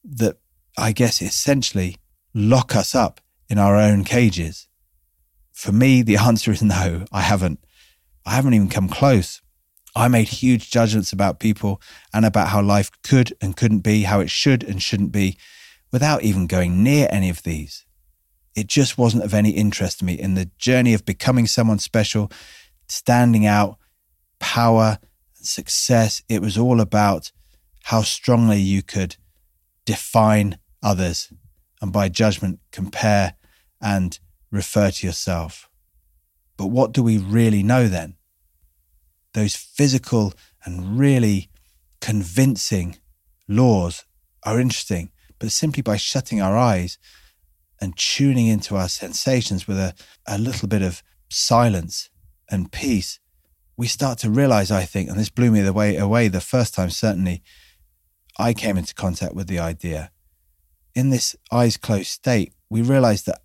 that 0.03 0.37
I 0.77 0.91
guess 0.91 1.21
essentially 1.21 1.97
lock 2.33 2.75
us 2.75 2.93
up 2.93 3.21
in 3.49 3.57
our 3.57 3.75
own 3.75 4.03
cages? 4.03 4.67
For 5.53 5.71
me, 5.71 6.01
the 6.01 6.17
answer 6.29 6.51
is 6.51 6.61
no, 6.61 7.05
I 7.11 7.21
haven't. 7.21 7.59
I 8.27 8.31
haven't 8.31 8.55
even 8.55 8.67
come 8.67 8.89
close. 8.89 9.41
I 9.95 10.09
made 10.09 10.27
huge 10.27 10.69
judgments 10.69 11.13
about 11.13 11.39
people 11.39 11.81
and 12.13 12.25
about 12.25 12.49
how 12.49 12.61
life 12.61 12.91
could 13.01 13.33
and 13.39 13.55
couldn't 13.55 13.79
be, 13.79 14.03
how 14.03 14.19
it 14.19 14.29
should 14.29 14.63
and 14.63 14.83
shouldn't 14.83 15.13
be 15.13 15.37
without 15.93 16.23
even 16.23 16.45
going 16.45 16.83
near 16.83 17.07
any 17.09 17.29
of 17.29 17.43
these. 17.43 17.85
It 18.53 18.67
just 18.67 18.97
wasn't 18.97 19.23
of 19.23 19.33
any 19.33 19.51
interest 19.51 19.99
to 19.99 20.05
me 20.05 20.15
in 20.15 20.33
the 20.33 20.51
journey 20.57 20.93
of 20.93 21.05
becoming 21.05 21.47
someone 21.47 21.79
special, 21.79 22.29
standing 22.89 23.45
out, 23.45 23.77
power, 24.39 24.99
and 25.37 25.45
success. 25.45 26.21
It 26.27 26.41
was 26.41 26.57
all 26.57 26.81
about 26.81 27.31
how 27.83 28.01
strongly 28.01 28.59
you 28.59 28.83
could 28.83 29.15
define 29.85 30.57
others 30.83 31.31
and 31.81 31.93
by 31.93 32.09
judgment 32.09 32.59
compare 32.73 33.35
and 33.81 34.19
refer 34.51 34.91
to 34.91 35.07
yourself. 35.07 35.69
But 36.57 36.67
what 36.67 36.91
do 36.91 37.01
we 37.01 37.17
really 37.17 37.63
know 37.63 37.87
then? 37.87 38.16
Those 39.37 39.55
physical 39.55 40.33
and 40.65 40.97
really 40.97 41.51
convincing 42.01 42.97
laws 43.47 44.03
are 44.41 44.59
interesting 44.59 45.11
but 45.37 45.51
simply 45.51 45.83
by 45.83 45.95
shutting 45.95 46.41
our 46.41 46.57
eyes 46.57 46.97
and 47.79 47.95
tuning 47.95 48.47
into 48.47 48.75
our 48.75 48.89
sensations 48.89 49.67
with 49.67 49.77
a, 49.77 49.93
a 50.25 50.39
little 50.39 50.67
bit 50.67 50.81
of 50.81 51.03
silence 51.29 52.09
and 52.49 52.71
peace, 52.71 53.19
we 53.77 53.85
start 53.85 54.17
to 54.17 54.31
realize, 54.31 54.71
I 54.71 54.85
think, 54.85 55.07
and 55.07 55.19
this 55.19 55.29
blew 55.29 55.51
me 55.51 55.61
the 55.61 55.71
way 55.71 55.97
away 55.97 56.29
the 56.29 56.41
first 56.41 56.73
time, 56.73 56.89
certainly, 56.89 57.43
I 58.39 58.55
came 58.55 58.75
into 58.75 58.95
contact 58.95 59.35
with 59.35 59.45
the 59.45 59.59
idea. 59.59 60.09
In 60.95 61.11
this 61.11 61.35
eyes 61.51 61.77
closed 61.77 62.07
state, 62.07 62.55
we 62.71 62.81
realize 62.81 63.21
that 63.25 63.41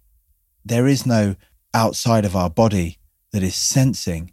there 0.64 0.86
is 0.86 1.04
no 1.04 1.36
outside 1.74 2.24
of 2.24 2.34
our 2.34 2.48
body 2.48 2.96
that 3.32 3.42
is 3.42 3.54
sensing, 3.54 4.31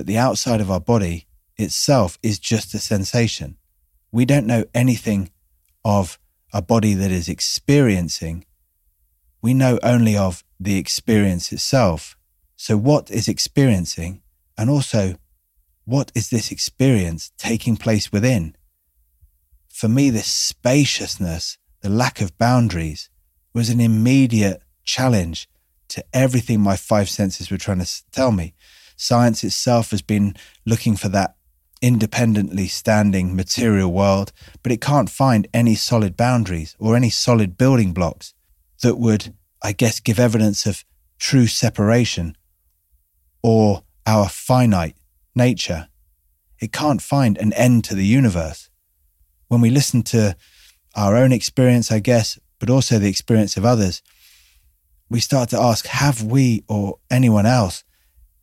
but 0.00 0.06
the 0.06 0.16
outside 0.16 0.62
of 0.62 0.70
our 0.70 0.80
body 0.80 1.26
itself 1.58 2.18
is 2.22 2.38
just 2.38 2.72
a 2.72 2.78
sensation. 2.78 3.58
We 4.10 4.24
don't 4.24 4.46
know 4.46 4.64
anything 4.72 5.28
of 5.84 6.18
a 6.54 6.62
body 6.62 6.94
that 6.94 7.10
is 7.10 7.28
experiencing. 7.28 8.46
We 9.42 9.52
know 9.52 9.78
only 9.82 10.16
of 10.16 10.42
the 10.58 10.78
experience 10.78 11.52
itself. 11.52 12.16
So, 12.56 12.78
what 12.78 13.10
is 13.10 13.28
experiencing? 13.28 14.22
And 14.56 14.70
also, 14.70 15.16
what 15.84 16.10
is 16.14 16.30
this 16.30 16.50
experience 16.50 17.32
taking 17.36 17.76
place 17.76 18.10
within? 18.10 18.56
For 19.68 19.86
me, 19.86 20.08
this 20.08 20.28
spaciousness, 20.28 21.58
the 21.82 21.90
lack 21.90 22.22
of 22.22 22.38
boundaries, 22.38 23.10
was 23.52 23.68
an 23.68 23.80
immediate 23.80 24.62
challenge 24.82 25.46
to 25.88 26.02
everything 26.14 26.58
my 26.58 26.76
five 26.76 27.10
senses 27.10 27.50
were 27.50 27.58
trying 27.58 27.80
to 27.80 28.10
tell 28.12 28.32
me. 28.32 28.54
Science 29.00 29.42
itself 29.42 29.92
has 29.92 30.02
been 30.02 30.34
looking 30.66 30.94
for 30.94 31.08
that 31.08 31.34
independently 31.80 32.68
standing 32.68 33.34
material 33.34 33.90
world, 33.90 34.30
but 34.62 34.70
it 34.70 34.82
can't 34.82 35.08
find 35.08 35.48
any 35.54 35.74
solid 35.74 36.18
boundaries 36.18 36.76
or 36.78 36.94
any 36.94 37.08
solid 37.08 37.56
building 37.56 37.94
blocks 37.94 38.34
that 38.82 38.98
would, 38.98 39.34
I 39.62 39.72
guess, 39.72 40.00
give 40.00 40.20
evidence 40.20 40.66
of 40.66 40.84
true 41.18 41.46
separation 41.46 42.36
or 43.42 43.84
our 44.04 44.28
finite 44.28 44.96
nature. 45.34 45.88
It 46.60 46.70
can't 46.70 47.00
find 47.00 47.38
an 47.38 47.54
end 47.54 47.84
to 47.84 47.94
the 47.94 48.04
universe. 48.04 48.68
When 49.48 49.62
we 49.62 49.70
listen 49.70 50.02
to 50.14 50.36
our 50.94 51.16
own 51.16 51.32
experience, 51.32 51.90
I 51.90 52.00
guess, 52.00 52.38
but 52.58 52.68
also 52.68 52.98
the 52.98 53.08
experience 53.08 53.56
of 53.56 53.64
others, 53.64 54.02
we 55.08 55.20
start 55.20 55.48
to 55.48 55.58
ask 55.58 55.86
have 55.86 56.22
we 56.22 56.64
or 56.68 56.98
anyone 57.10 57.46
else 57.46 57.82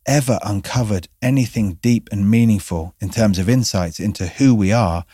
ever 0.08 0.40
uncovered 0.42 1.06
anything 1.20 1.74
deep 1.74 2.08
and 2.10 2.28
meaningful 2.28 2.94
in 2.98 3.10
terms 3.10 3.38
of 3.38 3.48
insights 3.48 4.00
into 4.00 4.26
who 4.26 4.54
we 4.54 4.72
are 4.72 5.04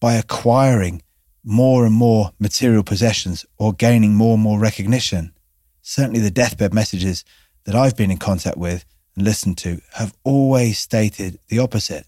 by 0.00 0.14
acquiring 0.14 1.02
more 1.44 1.86
and 1.86 1.94
more 1.94 2.32
material 2.38 2.82
possessions 2.82 3.46
or 3.56 3.72
gaining 3.72 4.14
more 4.14 4.34
and 4.34 4.42
more 4.42 4.58
recognition. 4.58 5.32
Certainly, 5.80 6.20
the 6.20 6.30
deathbed 6.30 6.74
messages 6.74 7.24
that 7.64 7.74
I've 7.74 7.96
been 7.96 8.10
in 8.10 8.18
contact 8.18 8.58
with 8.58 8.84
and 9.14 9.24
listened 9.24 9.56
to 9.58 9.80
have 9.94 10.14
always 10.24 10.78
stated 10.78 11.38
the 11.48 11.60
opposite 11.60 12.06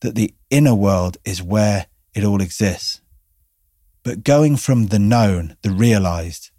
that 0.00 0.14
the 0.14 0.34
inner 0.48 0.74
world 0.74 1.18
is 1.24 1.42
where 1.42 1.86
it 2.14 2.24
all 2.24 2.40
exists. 2.40 3.00
But 4.02 4.24
going 4.24 4.56
from 4.56 4.86
the 4.86 4.98
known, 4.98 5.56
the 5.62 5.70
realized, 5.70 6.50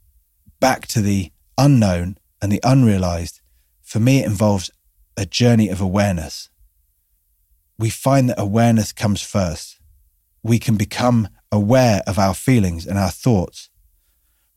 back 0.60 0.86
to 0.88 1.02
the 1.02 1.32
unknown 1.58 2.18
and 2.42 2.52
the 2.52 2.62
unrealized, 2.64 3.42
for 3.82 4.00
me, 4.00 4.20
it 4.20 4.28
involves 4.28 4.70
a 5.22 5.26
journey 5.26 5.70
of 5.70 5.80
awareness. 5.80 6.50
We 7.78 7.92
find 7.92 8.28
that 8.30 8.40
awareness 8.40 8.92
comes 8.92 9.22
first. 9.22 9.80
We 10.42 10.58
can 10.58 10.78
become 10.78 11.30
aware 11.52 12.02
of 12.08 12.18
our 12.18 12.34
feelings 12.34 12.88
and 12.88 12.98
our 12.98 13.12
thoughts 13.12 13.70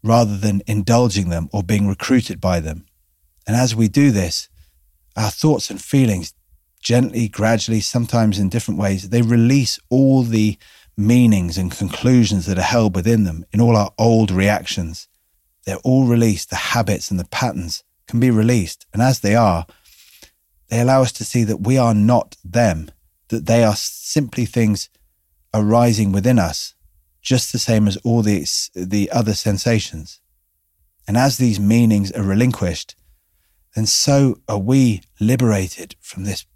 rather 0.02 0.36
than 0.38 0.62
indulging 0.66 1.28
them 1.28 1.50
or 1.52 1.62
being 1.62 1.86
recruited 1.86 2.40
by 2.40 2.60
them. 2.60 2.86
And 3.46 3.56
as 3.56 3.74
we 3.74 3.88
do 3.88 4.10
this, 4.10 4.48
our 5.16 5.30
thoughts 5.30 5.68
and 5.68 5.80
feelings 5.80 6.32
gently, 6.80 7.28
gradually, 7.28 7.80
sometimes 7.80 8.38
in 8.38 8.48
different 8.48 8.80
ways, 8.80 9.10
they 9.10 9.22
release 9.22 9.78
all 9.90 10.22
the 10.22 10.56
meanings 10.96 11.58
and 11.58 11.76
conclusions 11.76 12.46
that 12.46 12.58
are 12.58 12.62
held 12.62 12.94
within 12.94 13.24
them 13.24 13.44
in 13.52 13.60
all 13.60 13.76
our 13.76 13.92
old 13.98 14.30
reactions. 14.30 15.08
They're 15.66 15.76
all 15.84 16.06
released. 16.06 16.48
The 16.48 16.56
habits 16.56 17.10
and 17.10 17.20
the 17.20 17.26
patterns 17.26 17.84
can 18.06 18.18
be 18.18 18.30
released. 18.30 18.86
And 18.94 19.02
as 19.02 19.20
they 19.20 19.34
are, 19.34 19.66
they 20.68 20.80
allow 20.80 21.02
us 21.02 21.12
to 21.12 21.24
see 21.24 21.44
that 21.44 21.60
we 21.60 21.78
are 21.78 21.94
not 21.94 22.36
them, 22.44 22.90
that 23.28 23.46
they 23.46 23.64
are 23.64 23.76
simply 23.76 24.44
things 24.44 24.88
arising 25.52 26.12
within 26.12 26.38
us, 26.38 26.74
just 27.22 27.52
the 27.52 27.58
same 27.58 27.86
as 27.86 27.96
all 27.98 28.22
the, 28.22 28.46
the 28.74 29.10
other 29.10 29.34
sensations. 29.34 30.20
And 31.06 31.16
as 31.16 31.36
these 31.36 31.60
meanings 31.60 32.10
are 32.12 32.22
relinquished, 32.22 32.94
then 33.74 33.86
so 33.86 34.38
are 34.48 34.58
we 34.58 35.02
liberated 35.20 35.96
from 36.00 36.24
this 36.24 36.46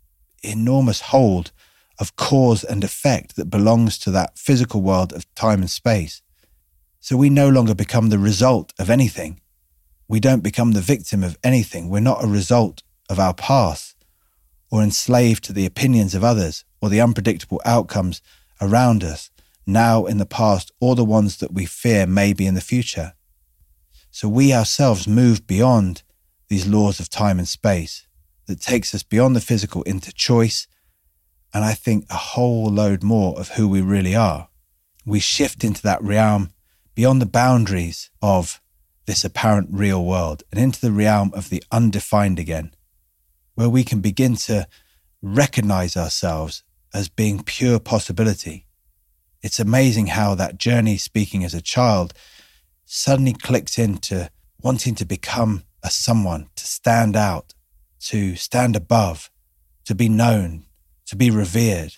enormous 0.42 1.00
hold 1.00 1.52
of 1.98 2.16
cause 2.16 2.64
and 2.64 2.84
effect 2.84 3.36
that 3.36 3.50
belongs 3.50 3.98
to 3.98 4.10
that 4.12 4.38
physical 4.38 4.80
world 4.80 5.12
of 5.12 5.32
time 5.34 5.60
and 5.60 5.70
space. 5.70 6.22
So 7.00 7.16
we 7.16 7.30
no 7.30 7.48
longer 7.48 7.74
become 7.74 8.08
the 8.08 8.18
result 8.18 8.72
of 8.78 8.88
anything. 8.88 9.40
We 10.06 10.20
don't 10.20 10.42
become 10.42 10.72
the 10.72 10.80
victim 10.80 11.22
of 11.22 11.36
anything. 11.42 11.88
We're 11.88 12.00
not 12.00 12.22
a 12.22 12.28
result 12.28 12.82
of 13.10 13.18
our 13.18 13.34
past 13.34 13.96
or 14.70 14.82
enslaved 14.82 15.44
to 15.44 15.52
the 15.52 15.66
opinions 15.66 16.14
of 16.14 16.24
others 16.24 16.64
or 16.80 16.88
the 16.88 17.00
unpredictable 17.00 17.60
outcomes 17.64 18.20
around 18.60 19.02
us, 19.02 19.30
now 19.66 20.06
in 20.06 20.18
the 20.18 20.26
past, 20.26 20.72
or 20.80 20.94
the 20.94 21.04
ones 21.04 21.38
that 21.38 21.52
we 21.52 21.66
fear 21.66 22.06
may 22.06 22.32
be 22.32 22.46
in 22.46 22.54
the 22.54 22.60
future. 22.60 23.12
So 24.10 24.28
we 24.28 24.52
ourselves 24.52 25.06
move 25.06 25.46
beyond 25.46 26.02
these 26.48 26.66
laws 26.66 26.98
of 26.98 27.08
time 27.10 27.38
and 27.38 27.46
space 27.46 28.06
that 28.46 28.60
takes 28.60 28.94
us 28.94 29.02
beyond 29.02 29.36
the 29.36 29.40
physical 29.40 29.82
into 29.82 30.12
choice, 30.12 30.66
and 31.52 31.64
I 31.64 31.74
think 31.74 32.06
a 32.08 32.16
whole 32.16 32.70
load 32.70 33.02
more 33.02 33.38
of 33.38 33.50
who 33.50 33.68
we 33.68 33.82
really 33.82 34.14
are. 34.14 34.48
We 35.04 35.20
shift 35.20 35.64
into 35.64 35.82
that 35.82 36.02
realm 36.02 36.50
beyond 36.94 37.22
the 37.22 37.26
boundaries 37.26 38.10
of 38.22 38.60
this 39.06 39.24
apparent 39.24 39.68
real 39.70 40.04
world 40.04 40.42
and 40.50 40.60
into 40.60 40.80
the 40.80 40.92
realm 40.92 41.30
of 41.34 41.48
the 41.48 41.62
undefined 41.70 42.38
again 42.38 42.72
where 43.58 43.68
we 43.68 43.82
can 43.82 44.00
begin 44.00 44.36
to 44.36 44.64
recognize 45.20 45.96
ourselves 45.96 46.62
as 46.94 47.08
being 47.08 47.42
pure 47.42 47.80
possibility. 47.80 48.68
It's 49.42 49.58
amazing 49.58 50.06
how 50.06 50.36
that 50.36 50.58
journey, 50.58 50.96
speaking 50.96 51.42
as 51.42 51.54
a 51.54 51.60
child, 51.60 52.14
suddenly 52.84 53.32
clicks 53.32 53.76
into 53.76 54.30
wanting 54.62 54.94
to 54.94 55.04
become 55.04 55.64
a 55.82 55.90
someone, 55.90 56.46
to 56.54 56.64
stand 56.64 57.16
out, 57.16 57.52
to 58.02 58.36
stand 58.36 58.76
above, 58.76 59.28
to 59.86 59.94
be 59.96 60.08
known, 60.08 60.66
to 61.06 61.16
be 61.16 61.28
revered. 61.28 61.96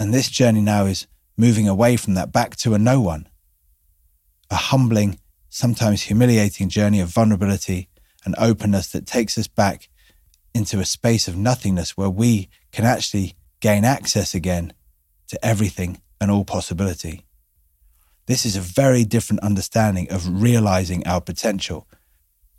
And 0.00 0.12
this 0.12 0.28
journey 0.28 0.62
now 0.62 0.86
is 0.86 1.06
moving 1.36 1.68
away 1.68 1.96
from 1.96 2.14
that 2.14 2.32
back 2.32 2.56
to 2.56 2.74
a 2.74 2.78
no 2.78 3.00
one. 3.00 3.28
A 4.50 4.56
humbling, 4.56 5.20
sometimes 5.48 6.02
humiliating 6.02 6.70
journey 6.70 6.98
of 6.98 7.08
vulnerability 7.08 7.88
and 8.24 8.34
openness 8.36 8.88
that 8.90 9.06
takes 9.06 9.38
us 9.38 9.46
back 9.46 9.88
into 10.54 10.80
a 10.80 10.84
space 10.84 11.28
of 11.28 11.36
nothingness 11.36 11.96
where 11.96 12.10
we 12.10 12.48
can 12.72 12.84
actually 12.84 13.34
gain 13.60 13.84
access 13.84 14.34
again 14.34 14.72
to 15.28 15.44
everything 15.44 16.00
and 16.20 16.30
all 16.30 16.44
possibility. 16.44 17.24
This 18.26 18.44
is 18.44 18.56
a 18.56 18.60
very 18.60 19.04
different 19.04 19.42
understanding 19.42 20.10
of 20.10 20.42
realizing 20.42 21.06
our 21.06 21.20
potential. 21.20 21.88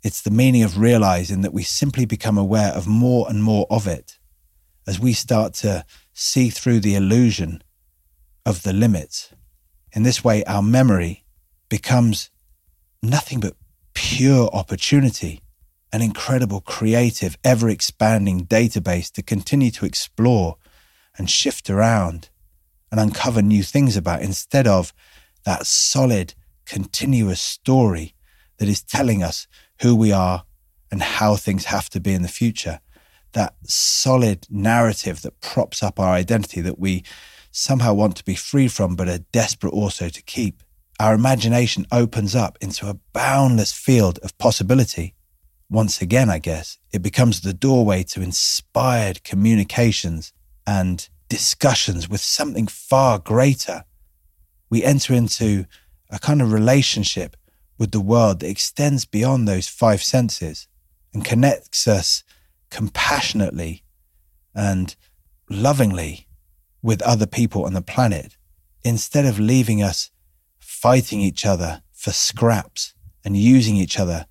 It's 0.02 0.22
the 0.22 0.30
meaning 0.30 0.62
of 0.62 0.78
realizing 0.78 1.42
that 1.42 1.52
we 1.52 1.62
simply 1.62 2.04
become 2.04 2.36
aware 2.36 2.72
of 2.72 2.86
more 2.86 3.26
and 3.28 3.42
more 3.42 3.66
of 3.70 3.86
it 3.86 4.18
as 4.86 4.98
we 4.98 5.12
start 5.12 5.54
to 5.54 5.84
see 6.12 6.50
through 6.50 6.80
the 6.80 6.94
illusion 6.94 7.62
of 8.44 8.62
the 8.62 8.72
limits. 8.72 9.32
In 9.92 10.02
this 10.02 10.24
way, 10.24 10.42
our 10.44 10.62
memory 10.62 11.24
becomes 11.68 12.30
nothing 13.02 13.40
but 13.40 13.56
pure 13.94 14.48
opportunity 14.52 15.40
an 15.92 16.00
incredible, 16.00 16.60
creative, 16.60 17.36
ever 17.44 17.68
expanding 17.68 18.46
database 18.46 19.10
to 19.12 19.22
continue 19.22 19.70
to 19.70 19.84
explore 19.84 20.56
and 21.18 21.28
shift 21.28 21.68
around 21.68 22.30
and 22.90 22.98
uncover 22.98 23.42
new 23.42 23.62
things 23.62 23.96
about 23.96 24.22
instead 24.22 24.66
of 24.66 24.92
that 25.44 25.66
solid, 25.66 26.34
continuous 26.64 27.40
story 27.40 28.14
that 28.58 28.68
is 28.68 28.82
telling 28.82 29.22
us 29.22 29.46
who 29.82 29.94
we 29.94 30.12
are 30.12 30.44
and 30.90 31.02
how 31.02 31.36
things 31.36 31.66
have 31.66 31.90
to 31.90 32.00
be 32.00 32.14
in 32.14 32.22
the 32.22 32.28
future. 32.28 32.80
That 33.32 33.54
solid 33.64 34.46
narrative 34.50 35.22
that 35.22 35.40
props 35.40 35.82
up 35.82 35.98
our 35.98 36.12
identity 36.12 36.60
that 36.62 36.78
we 36.78 37.02
somehow 37.50 37.92
want 37.92 38.16
to 38.16 38.24
be 38.24 38.34
free 38.34 38.68
from, 38.68 38.94
but 38.94 39.08
are 39.08 39.18
desperate 39.32 39.72
also 39.72 40.08
to 40.08 40.22
keep. 40.22 40.62
Our 41.00 41.14
imagination 41.14 41.86
opens 41.90 42.34
up 42.34 42.56
into 42.60 42.88
a 42.88 42.98
boundless 43.12 43.72
field 43.72 44.18
of 44.22 44.36
possibility 44.38 45.14
once 45.72 46.02
again, 46.02 46.28
I 46.28 46.38
guess, 46.38 46.78
it 46.92 47.00
becomes 47.00 47.40
the 47.40 47.54
doorway 47.54 48.02
to 48.04 48.20
inspired 48.20 49.24
communications 49.24 50.32
and 50.66 51.08
discussions 51.30 52.10
with 52.10 52.20
something 52.20 52.66
far 52.66 53.18
greater. 53.18 53.84
We 54.68 54.84
enter 54.84 55.14
into 55.14 55.64
a 56.10 56.18
kind 56.18 56.42
of 56.42 56.52
relationship 56.52 57.36
with 57.78 57.90
the 57.90 58.00
world 58.00 58.40
that 58.40 58.50
extends 58.50 59.06
beyond 59.06 59.48
those 59.48 59.66
five 59.66 60.02
senses 60.02 60.68
and 61.14 61.24
connects 61.24 61.88
us 61.88 62.22
compassionately 62.70 63.82
and 64.54 64.94
lovingly 65.48 66.28
with 66.82 67.00
other 67.00 67.26
people 67.26 67.64
on 67.64 67.72
the 67.72 67.80
planet 67.80 68.36
instead 68.84 69.24
of 69.24 69.40
leaving 69.40 69.82
us 69.82 70.10
fighting 70.58 71.20
each 71.20 71.46
other 71.46 71.82
for 71.92 72.10
scraps 72.10 72.92
and 73.24 73.36
using 73.38 73.76
each 73.76 73.98
other 73.98 74.26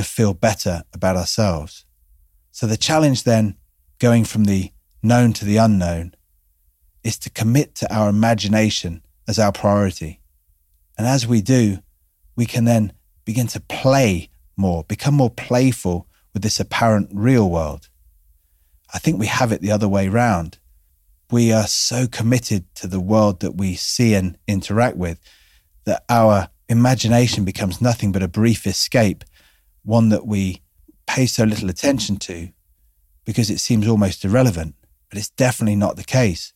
to 0.00 0.08
feel 0.08 0.32
better 0.32 0.82
about 0.94 1.16
ourselves. 1.16 1.84
So 2.50 2.66
the 2.66 2.78
challenge 2.78 3.24
then, 3.24 3.56
going 3.98 4.24
from 4.24 4.44
the 4.44 4.72
known 5.02 5.34
to 5.34 5.44
the 5.44 5.58
unknown, 5.58 6.14
is 7.04 7.18
to 7.18 7.30
commit 7.30 7.74
to 7.76 7.94
our 7.94 8.08
imagination 8.08 9.02
as 9.28 9.38
our 9.38 9.52
priority. 9.52 10.20
And 10.96 11.06
as 11.06 11.26
we 11.26 11.42
do, 11.42 11.78
we 12.34 12.46
can 12.46 12.64
then 12.64 12.94
begin 13.26 13.46
to 13.48 13.60
play 13.60 14.30
more, 14.56 14.84
become 14.84 15.14
more 15.14 15.30
playful 15.30 16.06
with 16.32 16.42
this 16.42 16.60
apparent 16.60 17.10
real 17.12 17.50
world. 17.50 17.88
I 18.94 18.98
think 18.98 19.18
we 19.18 19.26
have 19.26 19.52
it 19.52 19.60
the 19.60 19.70
other 19.70 19.88
way 19.88 20.08
round. 20.08 20.58
We 21.30 21.52
are 21.52 21.66
so 21.66 22.06
committed 22.06 22.74
to 22.76 22.86
the 22.86 23.00
world 23.00 23.40
that 23.40 23.56
we 23.56 23.74
see 23.74 24.14
and 24.14 24.38
interact 24.48 24.96
with 24.96 25.20
that 25.84 26.04
our 26.08 26.48
imagination 26.70 27.44
becomes 27.44 27.82
nothing 27.82 28.12
but 28.12 28.22
a 28.22 28.28
brief 28.28 28.66
escape, 28.66 29.24
one 29.82 30.08
that 30.10 30.26
we 30.26 30.62
pay 31.06 31.26
so 31.26 31.44
little 31.44 31.70
attention 31.70 32.16
to 32.16 32.50
because 33.24 33.50
it 33.50 33.58
seems 33.58 33.86
almost 33.86 34.24
irrelevant. 34.24 34.74
But 35.08 35.18
it's 35.18 35.30
definitely 35.30 35.76
not 35.76 35.96
the 35.96 36.04
case. 36.04 36.52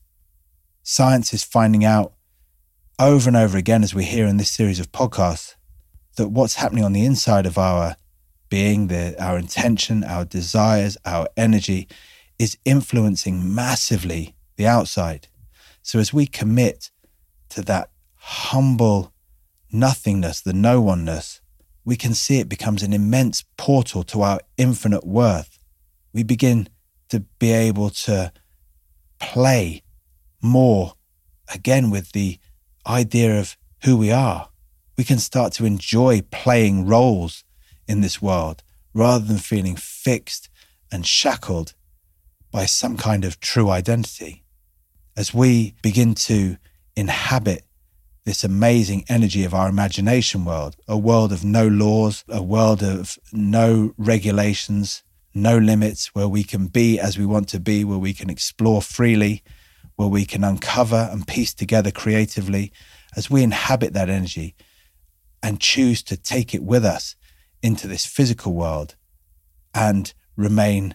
Science 0.83 1.35
is 1.35 1.43
finding 1.43 1.85
out 1.85 2.13
over 2.99 3.29
and 3.29 3.37
over 3.37 3.59
again, 3.59 3.83
as 3.83 3.95
we 3.95 4.05
hear 4.05 4.27
in 4.27 4.37
this 4.37 4.51
series 4.51 4.79
of 4.79 4.93
podcasts, 4.93 5.57
that 6.17 6.29
what's 6.29 6.57
happening 6.57 6.85
on 6.85 6.93
the 6.93 7.05
inside 7.05 7.47
of 7.47 7.59
our 7.59 7.97
being, 8.49 8.87
the, 8.87 9.17
our 9.21 9.37
intention, 9.37 10.05
our 10.05 10.25
desires, 10.25 10.97
our 11.05 11.27
energy, 11.37 11.89
is 12.39 12.57
influencing 12.65 13.55
massively 13.55 14.35
the 14.57 14.67
outside. 14.67 15.27
So 15.83 15.99
as 15.99 16.13
we 16.13 16.27
commit 16.27 16.91
to 17.51 17.63
that 17.63 17.91
humble 18.15 19.13
nothingness, 19.73 20.41
the 20.41 20.53
no 20.53 20.81
oneness, 20.81 21.41
we 21.85 21.97
can 21.97 22.15
see 22.15 22.41
it 22.41 22.49
becomes 22.49 22.83
an 22.83 22.93
immense 22.93 23.45
portal 23.57 24.03
to 24.05 24.23
our 24.23 24.41
infinite 24.57 25.07
worth. 25.07 25.59
We 26.13 26.23
begin 26.23 26.69
to 27.11 27.21
be 27.39 27.53
able 27.53 27.91
to 27.91 28.33
play 29.21 29.83
more 30.41 30.95
again 31.53 31.91
with 31.91 32.13
the 32.13 32.39
idea 32.87 33.39
of 33.39 33.57
who 33.85 33.97
we 33.97 34.11
are. 34.11 34.49
We 34.97 35.05
can 35.05 35.19
start 35.19 35.53
to 35.55 35.67
enjoy 35.67 36.23
playing 36.31 36.87
roles 36.87 37.45
in 37.87 38.01
this 38.01 38.23
world 38.23 38.63
rather 38.95 39.25
than 39.25 39.39
feeling 39.39 39.77
fixed 39.77 40.49
and 40.91 41.07
shackled 41.07 41.75
by 42.51 42.67
some 42.67 42.97
kind 42.97 43.25
of 43.25 43.41
true 43.41 43.69
identity. 43.69 44.45
As 45.17 45.35
we 45.35 45.75
begin 45.83 46.15
to 46.15 46.57
inhabit 46.97 47.65
this 48.25 48.43
amazing 48.43 49.05
energy 49.09 49.45
of 49.45 49.53
our 49.53 49.69
imagination 49.69 50.45
world, 50.45 50.77
a 50.89 50.97
world 50.97 51.33
of 51.33 51.45
no 51.45 51.69
laws, 51.69 52.25
a 52.29 52.43
world 52.43 52.83
of 52.83 53.19
no 53.33 53.93
regulations, 53.99 55.03
no 55.35 55.59
limits, 55.59 56.15
where 56.15 56.29
we 56.29 56.43
can 56.43 56.67
be 56.67 56.99
as 56.99 57.19
we 57.19 57.27
want 57.27 57.49
to 57.49 57.61
be, 57.61 57.85
where 57.85 57.99
we 57.99 58.15
can 58.15 58.31
explore 58.31 58.81
freely, 58.81 59.43
where 59.97 60.09
we 60.09 60.25
can 60.25 60.43
uncover 60.43 61.09
and 61.13 61.27
piece 61.27 61.53
together 61.53 61.91
creatively. 61.91 62.73
As 63.15 63.31
we 63.31 63.43
inhabit 63.43 63.93
that 63.93 64.09
energy 64.09 64.55
and 65.43 65.61
choose 65.61 66.03
to 66.05 66.17
take 66.17 66.55
it 66.55 66.63
with 66.63 66.85
us 66.85 67.17
into 67.63 67.87
this 67.87 68.07
physical 68.07 68.55
world 68.55 68.97
and 69.75 70.15
remain 70.37 70.95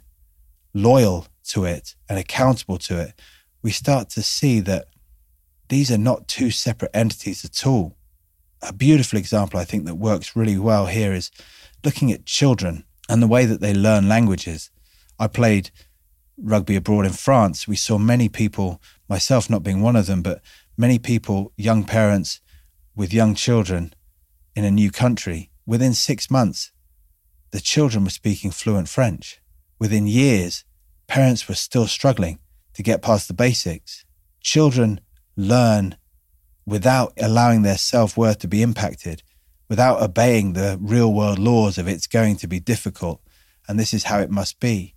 loyal 0.73 1.27
to 1.43 1.65
it 1.65 1.95
and 2.07 2.17
accountable 2.17 2.77
to 2.79 2.99
it, 2.99 3.21
we 3.61 3.71
start 3.71 4.09
to 4.09 4.23
see 4.23 4.59
that 4.61 4.87
these 5.69 5.91
are 5.91 5.97
not 5.97 6.27
two 6.27 6.51
separate 6.51 6.91
entities 6.93 7.45
at 7.45 7.65
all. 7.65 7.95
A 8.61 8.73
beautiful 8.73 9.17
example, 9.17 9.59
I 9.59 9.65
think, 9.65 9.85
that 9.85 9.95
works 9.95 10.35
really 10.35 10.57
well 10.57 10.87
here 10.87 11.13
is 11.13 11.31
looking 11.83 12.11
at 12.11 12.25
children 12.25 12.83
and 13.07 13.21
the 13.21 13.27
way 13.27 13.45
that 13.45 13.61
they 13.61 13.73
learn 13.73 14.09
languages. 14.09 14.69
I 15.17 15.27
played 15.27 15.71
rugby 16.37 16.75
abroad 16.75 17.05
in 17.05 17.13
France. 17.13 17.67
We 17.67 17.75
saw 17.75 17.97
many 17.97 18.29
people, 18.29 18.81
myself 19.07 19.49
not 19.49 19.63
being 19.63 19.81
one 19.81 19.95
of 19.95 20.07
them, 20.07 20.21
but 20.21 20.41
many 20.77 20.99
people, 20.99 21.53
young 21.55 21.83
parents 21.83 22.41
with 22.95 23.13
young 23.13 23.35
children 23.35 23.93
in 24.55 24.65
a 24.65 24.71
new 24.71 24.91
country. 24.91 25.51
Within 25.65 25.93
six 25.93 26.29
months, 26.29 26.71
the 27.51 27.59
children 27.59 28.03
were 28.03 28.09
speaking 28.09 28.51
fluent 28.51 28.89
French. 28.89 29.39
Within 29.79 30.07
years, 30.07 30.65
parents 31.07 31.47
were 31.47 31.55
still 31.55 31.87
struggling 31.87 32.39
to 32.73 32.83
get 32.83 33.01
past 33.01 33.27
the 33.27 33.33
basics. 33.33 34.05
Children 34.41 34.99
learn 35.39 35.95
without 36.65 37.13
allowing 37.19 37.61
their 37.61 37.77
self 37.77 38.17
worth 38.17 38.39
to 38.39 38.47
be 38.47 38.61
impacted, 38.61 39.23
without 39.67 40.01
obeying 40.01 40.53
the 40.53 40.77
real 40.81 41.13
world 41.13 41.39
laws 41.39 41.77
of 41.77 41.87
it's 41.87 42.07
going 42.07 42.35
to 42.37 42.47
be 42.47 42.59
difficult 42.59 43.21
and 43.69 43.79
this 43.79 43.93
is 43.93 44.05
how 44.05 44.19
it 44.19 44.31
must 44.31 44.59
be. 44.59 44.95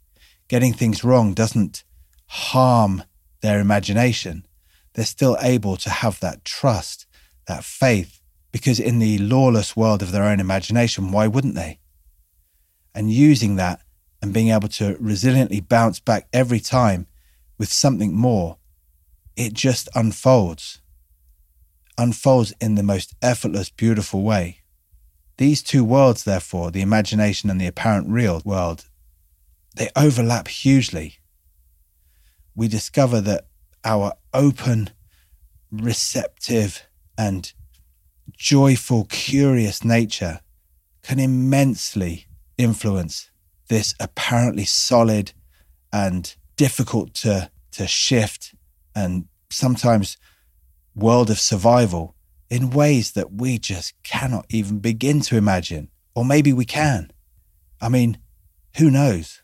Getting 0.49 0.73
things 0.73 1.05
wrong 1.05 1.35
doesn't 1.35 1.85
harm 2.27 3.05
their 3.43 3.61
imagination. 3.61 4.47
They're 4.95 5.05
still 5.05 5.37
able 5.43 5.77
to 5.77 5.91
have 5.91 6.19
that 6.21 6.43
trust, 6.43 7.07
that 7.47 7.65
faith, 7.65 8.23
because 8.51 8.81
in 8.81 8.99
the 8.99 9.19
lawless 9.19 9.77
world 9.77 10.01
of 10.01 10.11
their 10.11 10.25
own 10.25 10.41
imagination, 10.41 11.13
why 11.13 11.27
wouldn't 11.27 11.55
they? 11.55 11.81
And 12.95 13.13
using 13.13 13.57
that 13.57 13.83
and 14.23 14.33
being 14.33 14.49
able 14.49 14.69
to 14.69 14.95
resiliently 14.95 15.67
bounce 15.67 16.01
back 16.01 16.29
every 16.33 16.61
time 16.61 17.07
with 17.59 17.71
something 17.71 18.15
more 18.15 18.57
it 19.37 19.55
just 19.55 19.89
unfolds, 19.95 20.81
unfolds 21.99 22.53
in 22.61 22.75
the 22.75 22.83
most 22.83 23.15
effortless, 23.23 23.71
beautiful 23.71 24.23
way. 24.23 24.59
These 25.39 25.63
two 25.63 25.85
worlds, 25.85 26.25
therefore, 26.25 26.71
the 26.71 26.83
imagination 26.83 27.51
and 27.51 27.61
the 27.61 27.67
apparent 27.67 28.09
real 28.09 28.43
world, 28.45 28.87
they 29.77 29.89
overlap 29.97 30.49
hugely. 30.49 31.19
We 32.55 32.69
discover 32.69 33.21
that 33.23 33.47
our 33.85 34.13
open, 34.35 34.91
receptive, 35.71 36.83
and 37.17 37.53
joyful, 38.37 39.07
curious 39.07 39.85
nature 39.85 40.41
can 41.03 41.19
immensely 41.19 42.27
influence 42.59 43.31
this 43.69 43.95
apparently 43.99 44.65
solid 44.65 45.33
and 45.93 46.35
difficult 46.57 47.15
to, 47.15 47.51
to 47.73 47.87
shift 47.87 48.55
and 48.95 49.27
sometimes 49.51 50.17
world 50.95 51.31
of 51.31 51.39
survival 51.39 52.15
in 52.51 52.71
ways 52.71 53.13
that 53.13 53.33
we 53.33 53.59
just 53.59 53.95
cannot 54.03 54.47
even 54.51 54.79
begin 54.79 55.21
to 55.23 55.37
imagine. 55.37 55.89
Or 56.15 56.25
maybe 56.25 56.53
we 56.53 56.67
can. 56.67 57.11
I 57.81 57.89
mean, 57.89 58.19
who 58.77 58.91
knows? 58.91 59.41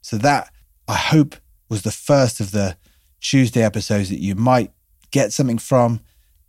So, 0.00 0.16
that 0.18 0.50
I 0.86 0.94
hope 0.94 1.36
was 1.68 1.82
the 1.82 1.90
first 1.90 2.40
of 2.40 2.52
the 2.52 2.76
Tuesday 3.20 3.62
episodes 3.62 4.08
that 4.08 4.20
you 4.20 4.34
might 4.34 4.72
get 5.10 5.32
something 5.32 5.58
from, 5.58 6.00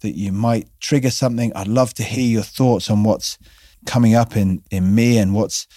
that 0.01 0.15
you 0.15 0.31
might 0.31 0.69
trigger 0.79 1.09
something. 1.11 1.51
I'd 1.53 1.67
love 1.67 1.93
to 1.95 2.03
hear 2.03 2.27
your 2.27 2.43
thoughts 2.43 2.89
on 2.89 3.03
what's 3.03 3.37
coming 3.85 4.15
up 4.15 4.35
in, 4.37 4.63
in 4.71 4.95
me 4.95 5.17
and 5.17 5.33
what's 5.33 5.67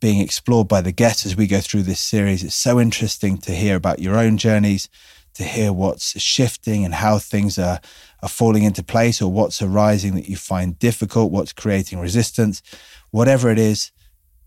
being 0.00 0.20
explored 0.20 0.68
by 0.68 0.80
the 0.80 0.92
guests 0.92 1.26
as 1.26 1.36
we 1.36 1.46
go 1.46 1.60
through 1.60 1.82
this 1.82 2.00
series. 2.00 2.44
It's 2.44 2.54
so 2.54 2.80
interesting 2.80 3.38
to 3.38 3.52
hear 3.52 3.76
about 3.76 3.98
your 3.98 4.16
own 4.16 4.36
journeys 4.36 4.88
to 5.38 5.44
hear 5.44 5.72
what's 5.72 6.20
shifting 6.20 6.84
and 6.84 6.92
how 6.94 7.18
things 7.18 7.58
are, 7.60 7.80
are 8.22 8.28
falling 8.28 8.64
into 8.64 8.82
place 8.82 9.22
or 9.22 9.30
what's 9.30 9.62
arising 9.62 10.16
that 10.16 10.28
you 10.28 10.36
find 10.36 10.76
difficult, 10.80 11.30
what's 11.30 11.52
creating 11.52 12.00
resistance, 12.00 12.60
whatever 13.12 13.48
it 13.48 13.58
is, 13.58 13.92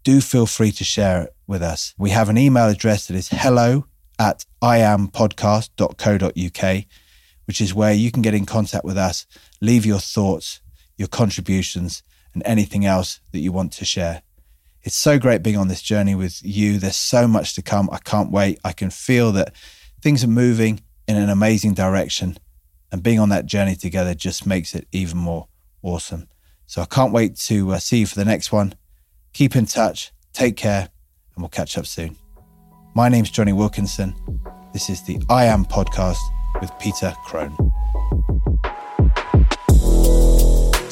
do 0.04 0.20
feel 0.20 0.46
free 0.46 0.72
to 0.72 0.84
share 0.84 1.22
it 1.24 1.34
with 1.48 1.62
us. 1.62 1.94
We 1.98 2.10
have 2.10 2.28
an 2.28 2.38
email 2.38 2.68
address 2.68 3.08
that 3.08 3.16
is 3.16 3.30
hello 3.30 3.86
at 4.20 4.44
iampodcast.co.uk, 4.62 6.84
which 7.46 7.62
is 7.62 7.74
where 7.74 7.94
you 7.94 8.12
can 8.12 8.22
get 8.22 8.34
in 8.34 8.46
contact 8.46 8.84
with 8.84 8.98
us, 8.98 9.26
leave 9.62 9.86
your 9.86 10.00
thoughts, 10.00 10.60
your 10.98 11.08
contributions, 11.08 12.04
and 12.34 12.44
anything 12.46 12.86
else 12.86 13.22
that 13.32 13.40
you 13.40 13.54
want 13.54 13.72
to 13.74 13.86
share. 13.86 14.24
It's 14.84 14.96
so 14.96 15.20
great 15.20 15.44
being 15.44 15.58
on 15.58 15.68
this 15.68 15.82
journey 15.82 16.16
with 16.16 16.44
you. 16.44 16.80
There's 16.80 16.96
so 16.96 17.28
much 17.28 17.54
to 17.56 17.62
come. 17.62 17.90
I 17.92 18.00
can't 18.00 18.32
wait. 18.32 18.60
I 18.64 18.74
can 18.74 18.90
feel 18.90 19.32
that 19.34 19.54
things 20.02 20.24
are 20.24 20.28
moving 20.28 20.82
in 21.08 21.18
an 21.18 21.30
amazing 21.30 21.74
direction. 21.74 22.38
And 22.92 23.04
being 23.04 23.20
on 23.20 23.30
that 23.30 23.46
journey 23.46 23.76
together 23.76 24.16
just 24.16 24.46
makes 24.46 24.74
it 24.74 24.88
even 24.92 25.18
more 25.18 25.48
awesome. 25.84 26.28
So 26.66 26.82
I 26.82 26.86
can't 26.86 27.14
wait 27.14 27.36
to 27.38 27.74
uh, 27.74 27.80
see 27.80 28.00
you 28.00 28.08
for 28.08 28.16
the 28.16 28.26
next 28.26 28.52
one. 28.52 28.74
Keep 29.34 29.56
in 29.56 29.66
touch, 29.66 30.12
take 30.34 30.58
care, 30.58 30.90
and 31.36 31.44
we'll 31.44 31.50
catch 31.50 31.78
up 31.78 31.86
soon. 31.86 32.18
My 32.96 33.08
name's 33.08 33.30
Jonny 33.30 33.54
Wilkinson. 33.54 34.16
This 34.74 34.90
is 34.90 35.04
the 35.04 35.22
I 35.30 35.46
Am 35.46 35.64
podcast 35.64 36.18
with 36.60 36.72
Peter 36.80 37.14
Crone. 37.26 37.56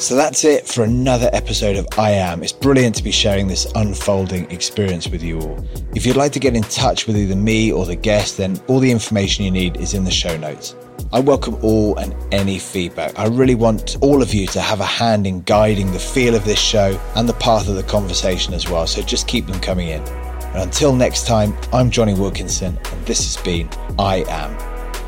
So 0.00 0.14
that's 0.16 0.44
it 0.44 0.66
for 0.66 0.82
another 0.82 1.28
episode 1.34 1.76
of 1.76 1.86
I 1.98 2.12
Am. 2.12 2.42
It's 2.42 2.54
brilliant 2.54 2.94
to 2.94 3.04
be 3.04 3.10
sharing 3.10 3.46
this 3.46 3.70
unfolding 3.74 4.50
experience 4.50 5.06
with 5.06 5.22
you 5.22 5.38
all. 5.38 5.62
If 5.94 6.06
you'd 6.06 6.16
like 6.16 6.32
to 6.32 6.40
get 6.40 6.56
in 6.56 6.62
touch 6.62 7.06
with 7.06 7.18
either 7.18 7.36
me 7.36 7.70
or 7.70 7.84
the 7.84 7.96
guest, 7.96 8.38
then 8.38 8.58
all 8.66 8.80
the 8.80 8.90
information 8.90 9.44
you 9.44 9.50
need 9.50 9.76
is 9.76 9.92
in 9.92 10.04
the 10.04 10.10
show 10.10 10.38
notes. 10.38 10.74
I 11.12 11.20
welcome 11.20 11.58
all 11.62 11.98
and 11.98 12.16
any 12.32 12.58
feedback. 12.58 13.18
I 13.18 13.26
really 13.26 13.54
want 13.54 13.98
all 14.00 14.22
of 14.22 14.32
you 14.32 14.46
to 14.46 14.60
have 14.62 14.80
a 14.80 14.86
hand 14.86 15.26
in 15.26 15.42
guiding 15.42 15.92
the 15.92 15.98
feel 15.98 16.34
of 16.34 16.46
this 16.46 16.58
show 16.58 16.98
and 17.14 17.28
the 17.28 17.34
path 17.34 17.68
of 17.68 17.74
the 17.74 17.82
conversation 17.82 18.54
as 18.54 18.70
well. 18.70 18.86
So 18.86 19.02
just 19.02 19.28
keep 19.28 19.46
them 19.46 19.60
coming 19.60 19.88
in. 19.88 20.00
And 20.00 20.62
until 20.62 20.96
next 20.96 21.26
time, 21.26 21.54
I'm 21.74 21.90
Jonny 21.90 22.14
Wilkinson, 22.14 22.78
and 22.90 23.04
this 23.04 23.18
has 23.18 23.44
been 23.44 23.68
I 23.98 24.24
Am. 24.28 24.56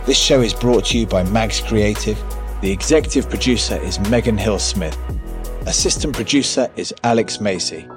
This 0.05 0.19
show 0.19 0.43
is 0.43 0.53
brought 0.53 0.85
to 0.87 0.99
you 0.99 1.07
by 1.07 1.23
Mags 1.23 1.63
Creative 1.63 2.23
the 2.63 2.71
executive 2.71 3.29
producer 3.29 3.75
is 3.83 3.99
Megan 4.09 4.39
Hill 4.39 4.61
Smith. 4.61 4.97
Assistant 5.67 6.15
producer 6.15 6.71
is 6.77 6.95
Alex 7.03 7.41
Macy. 7.41 7.89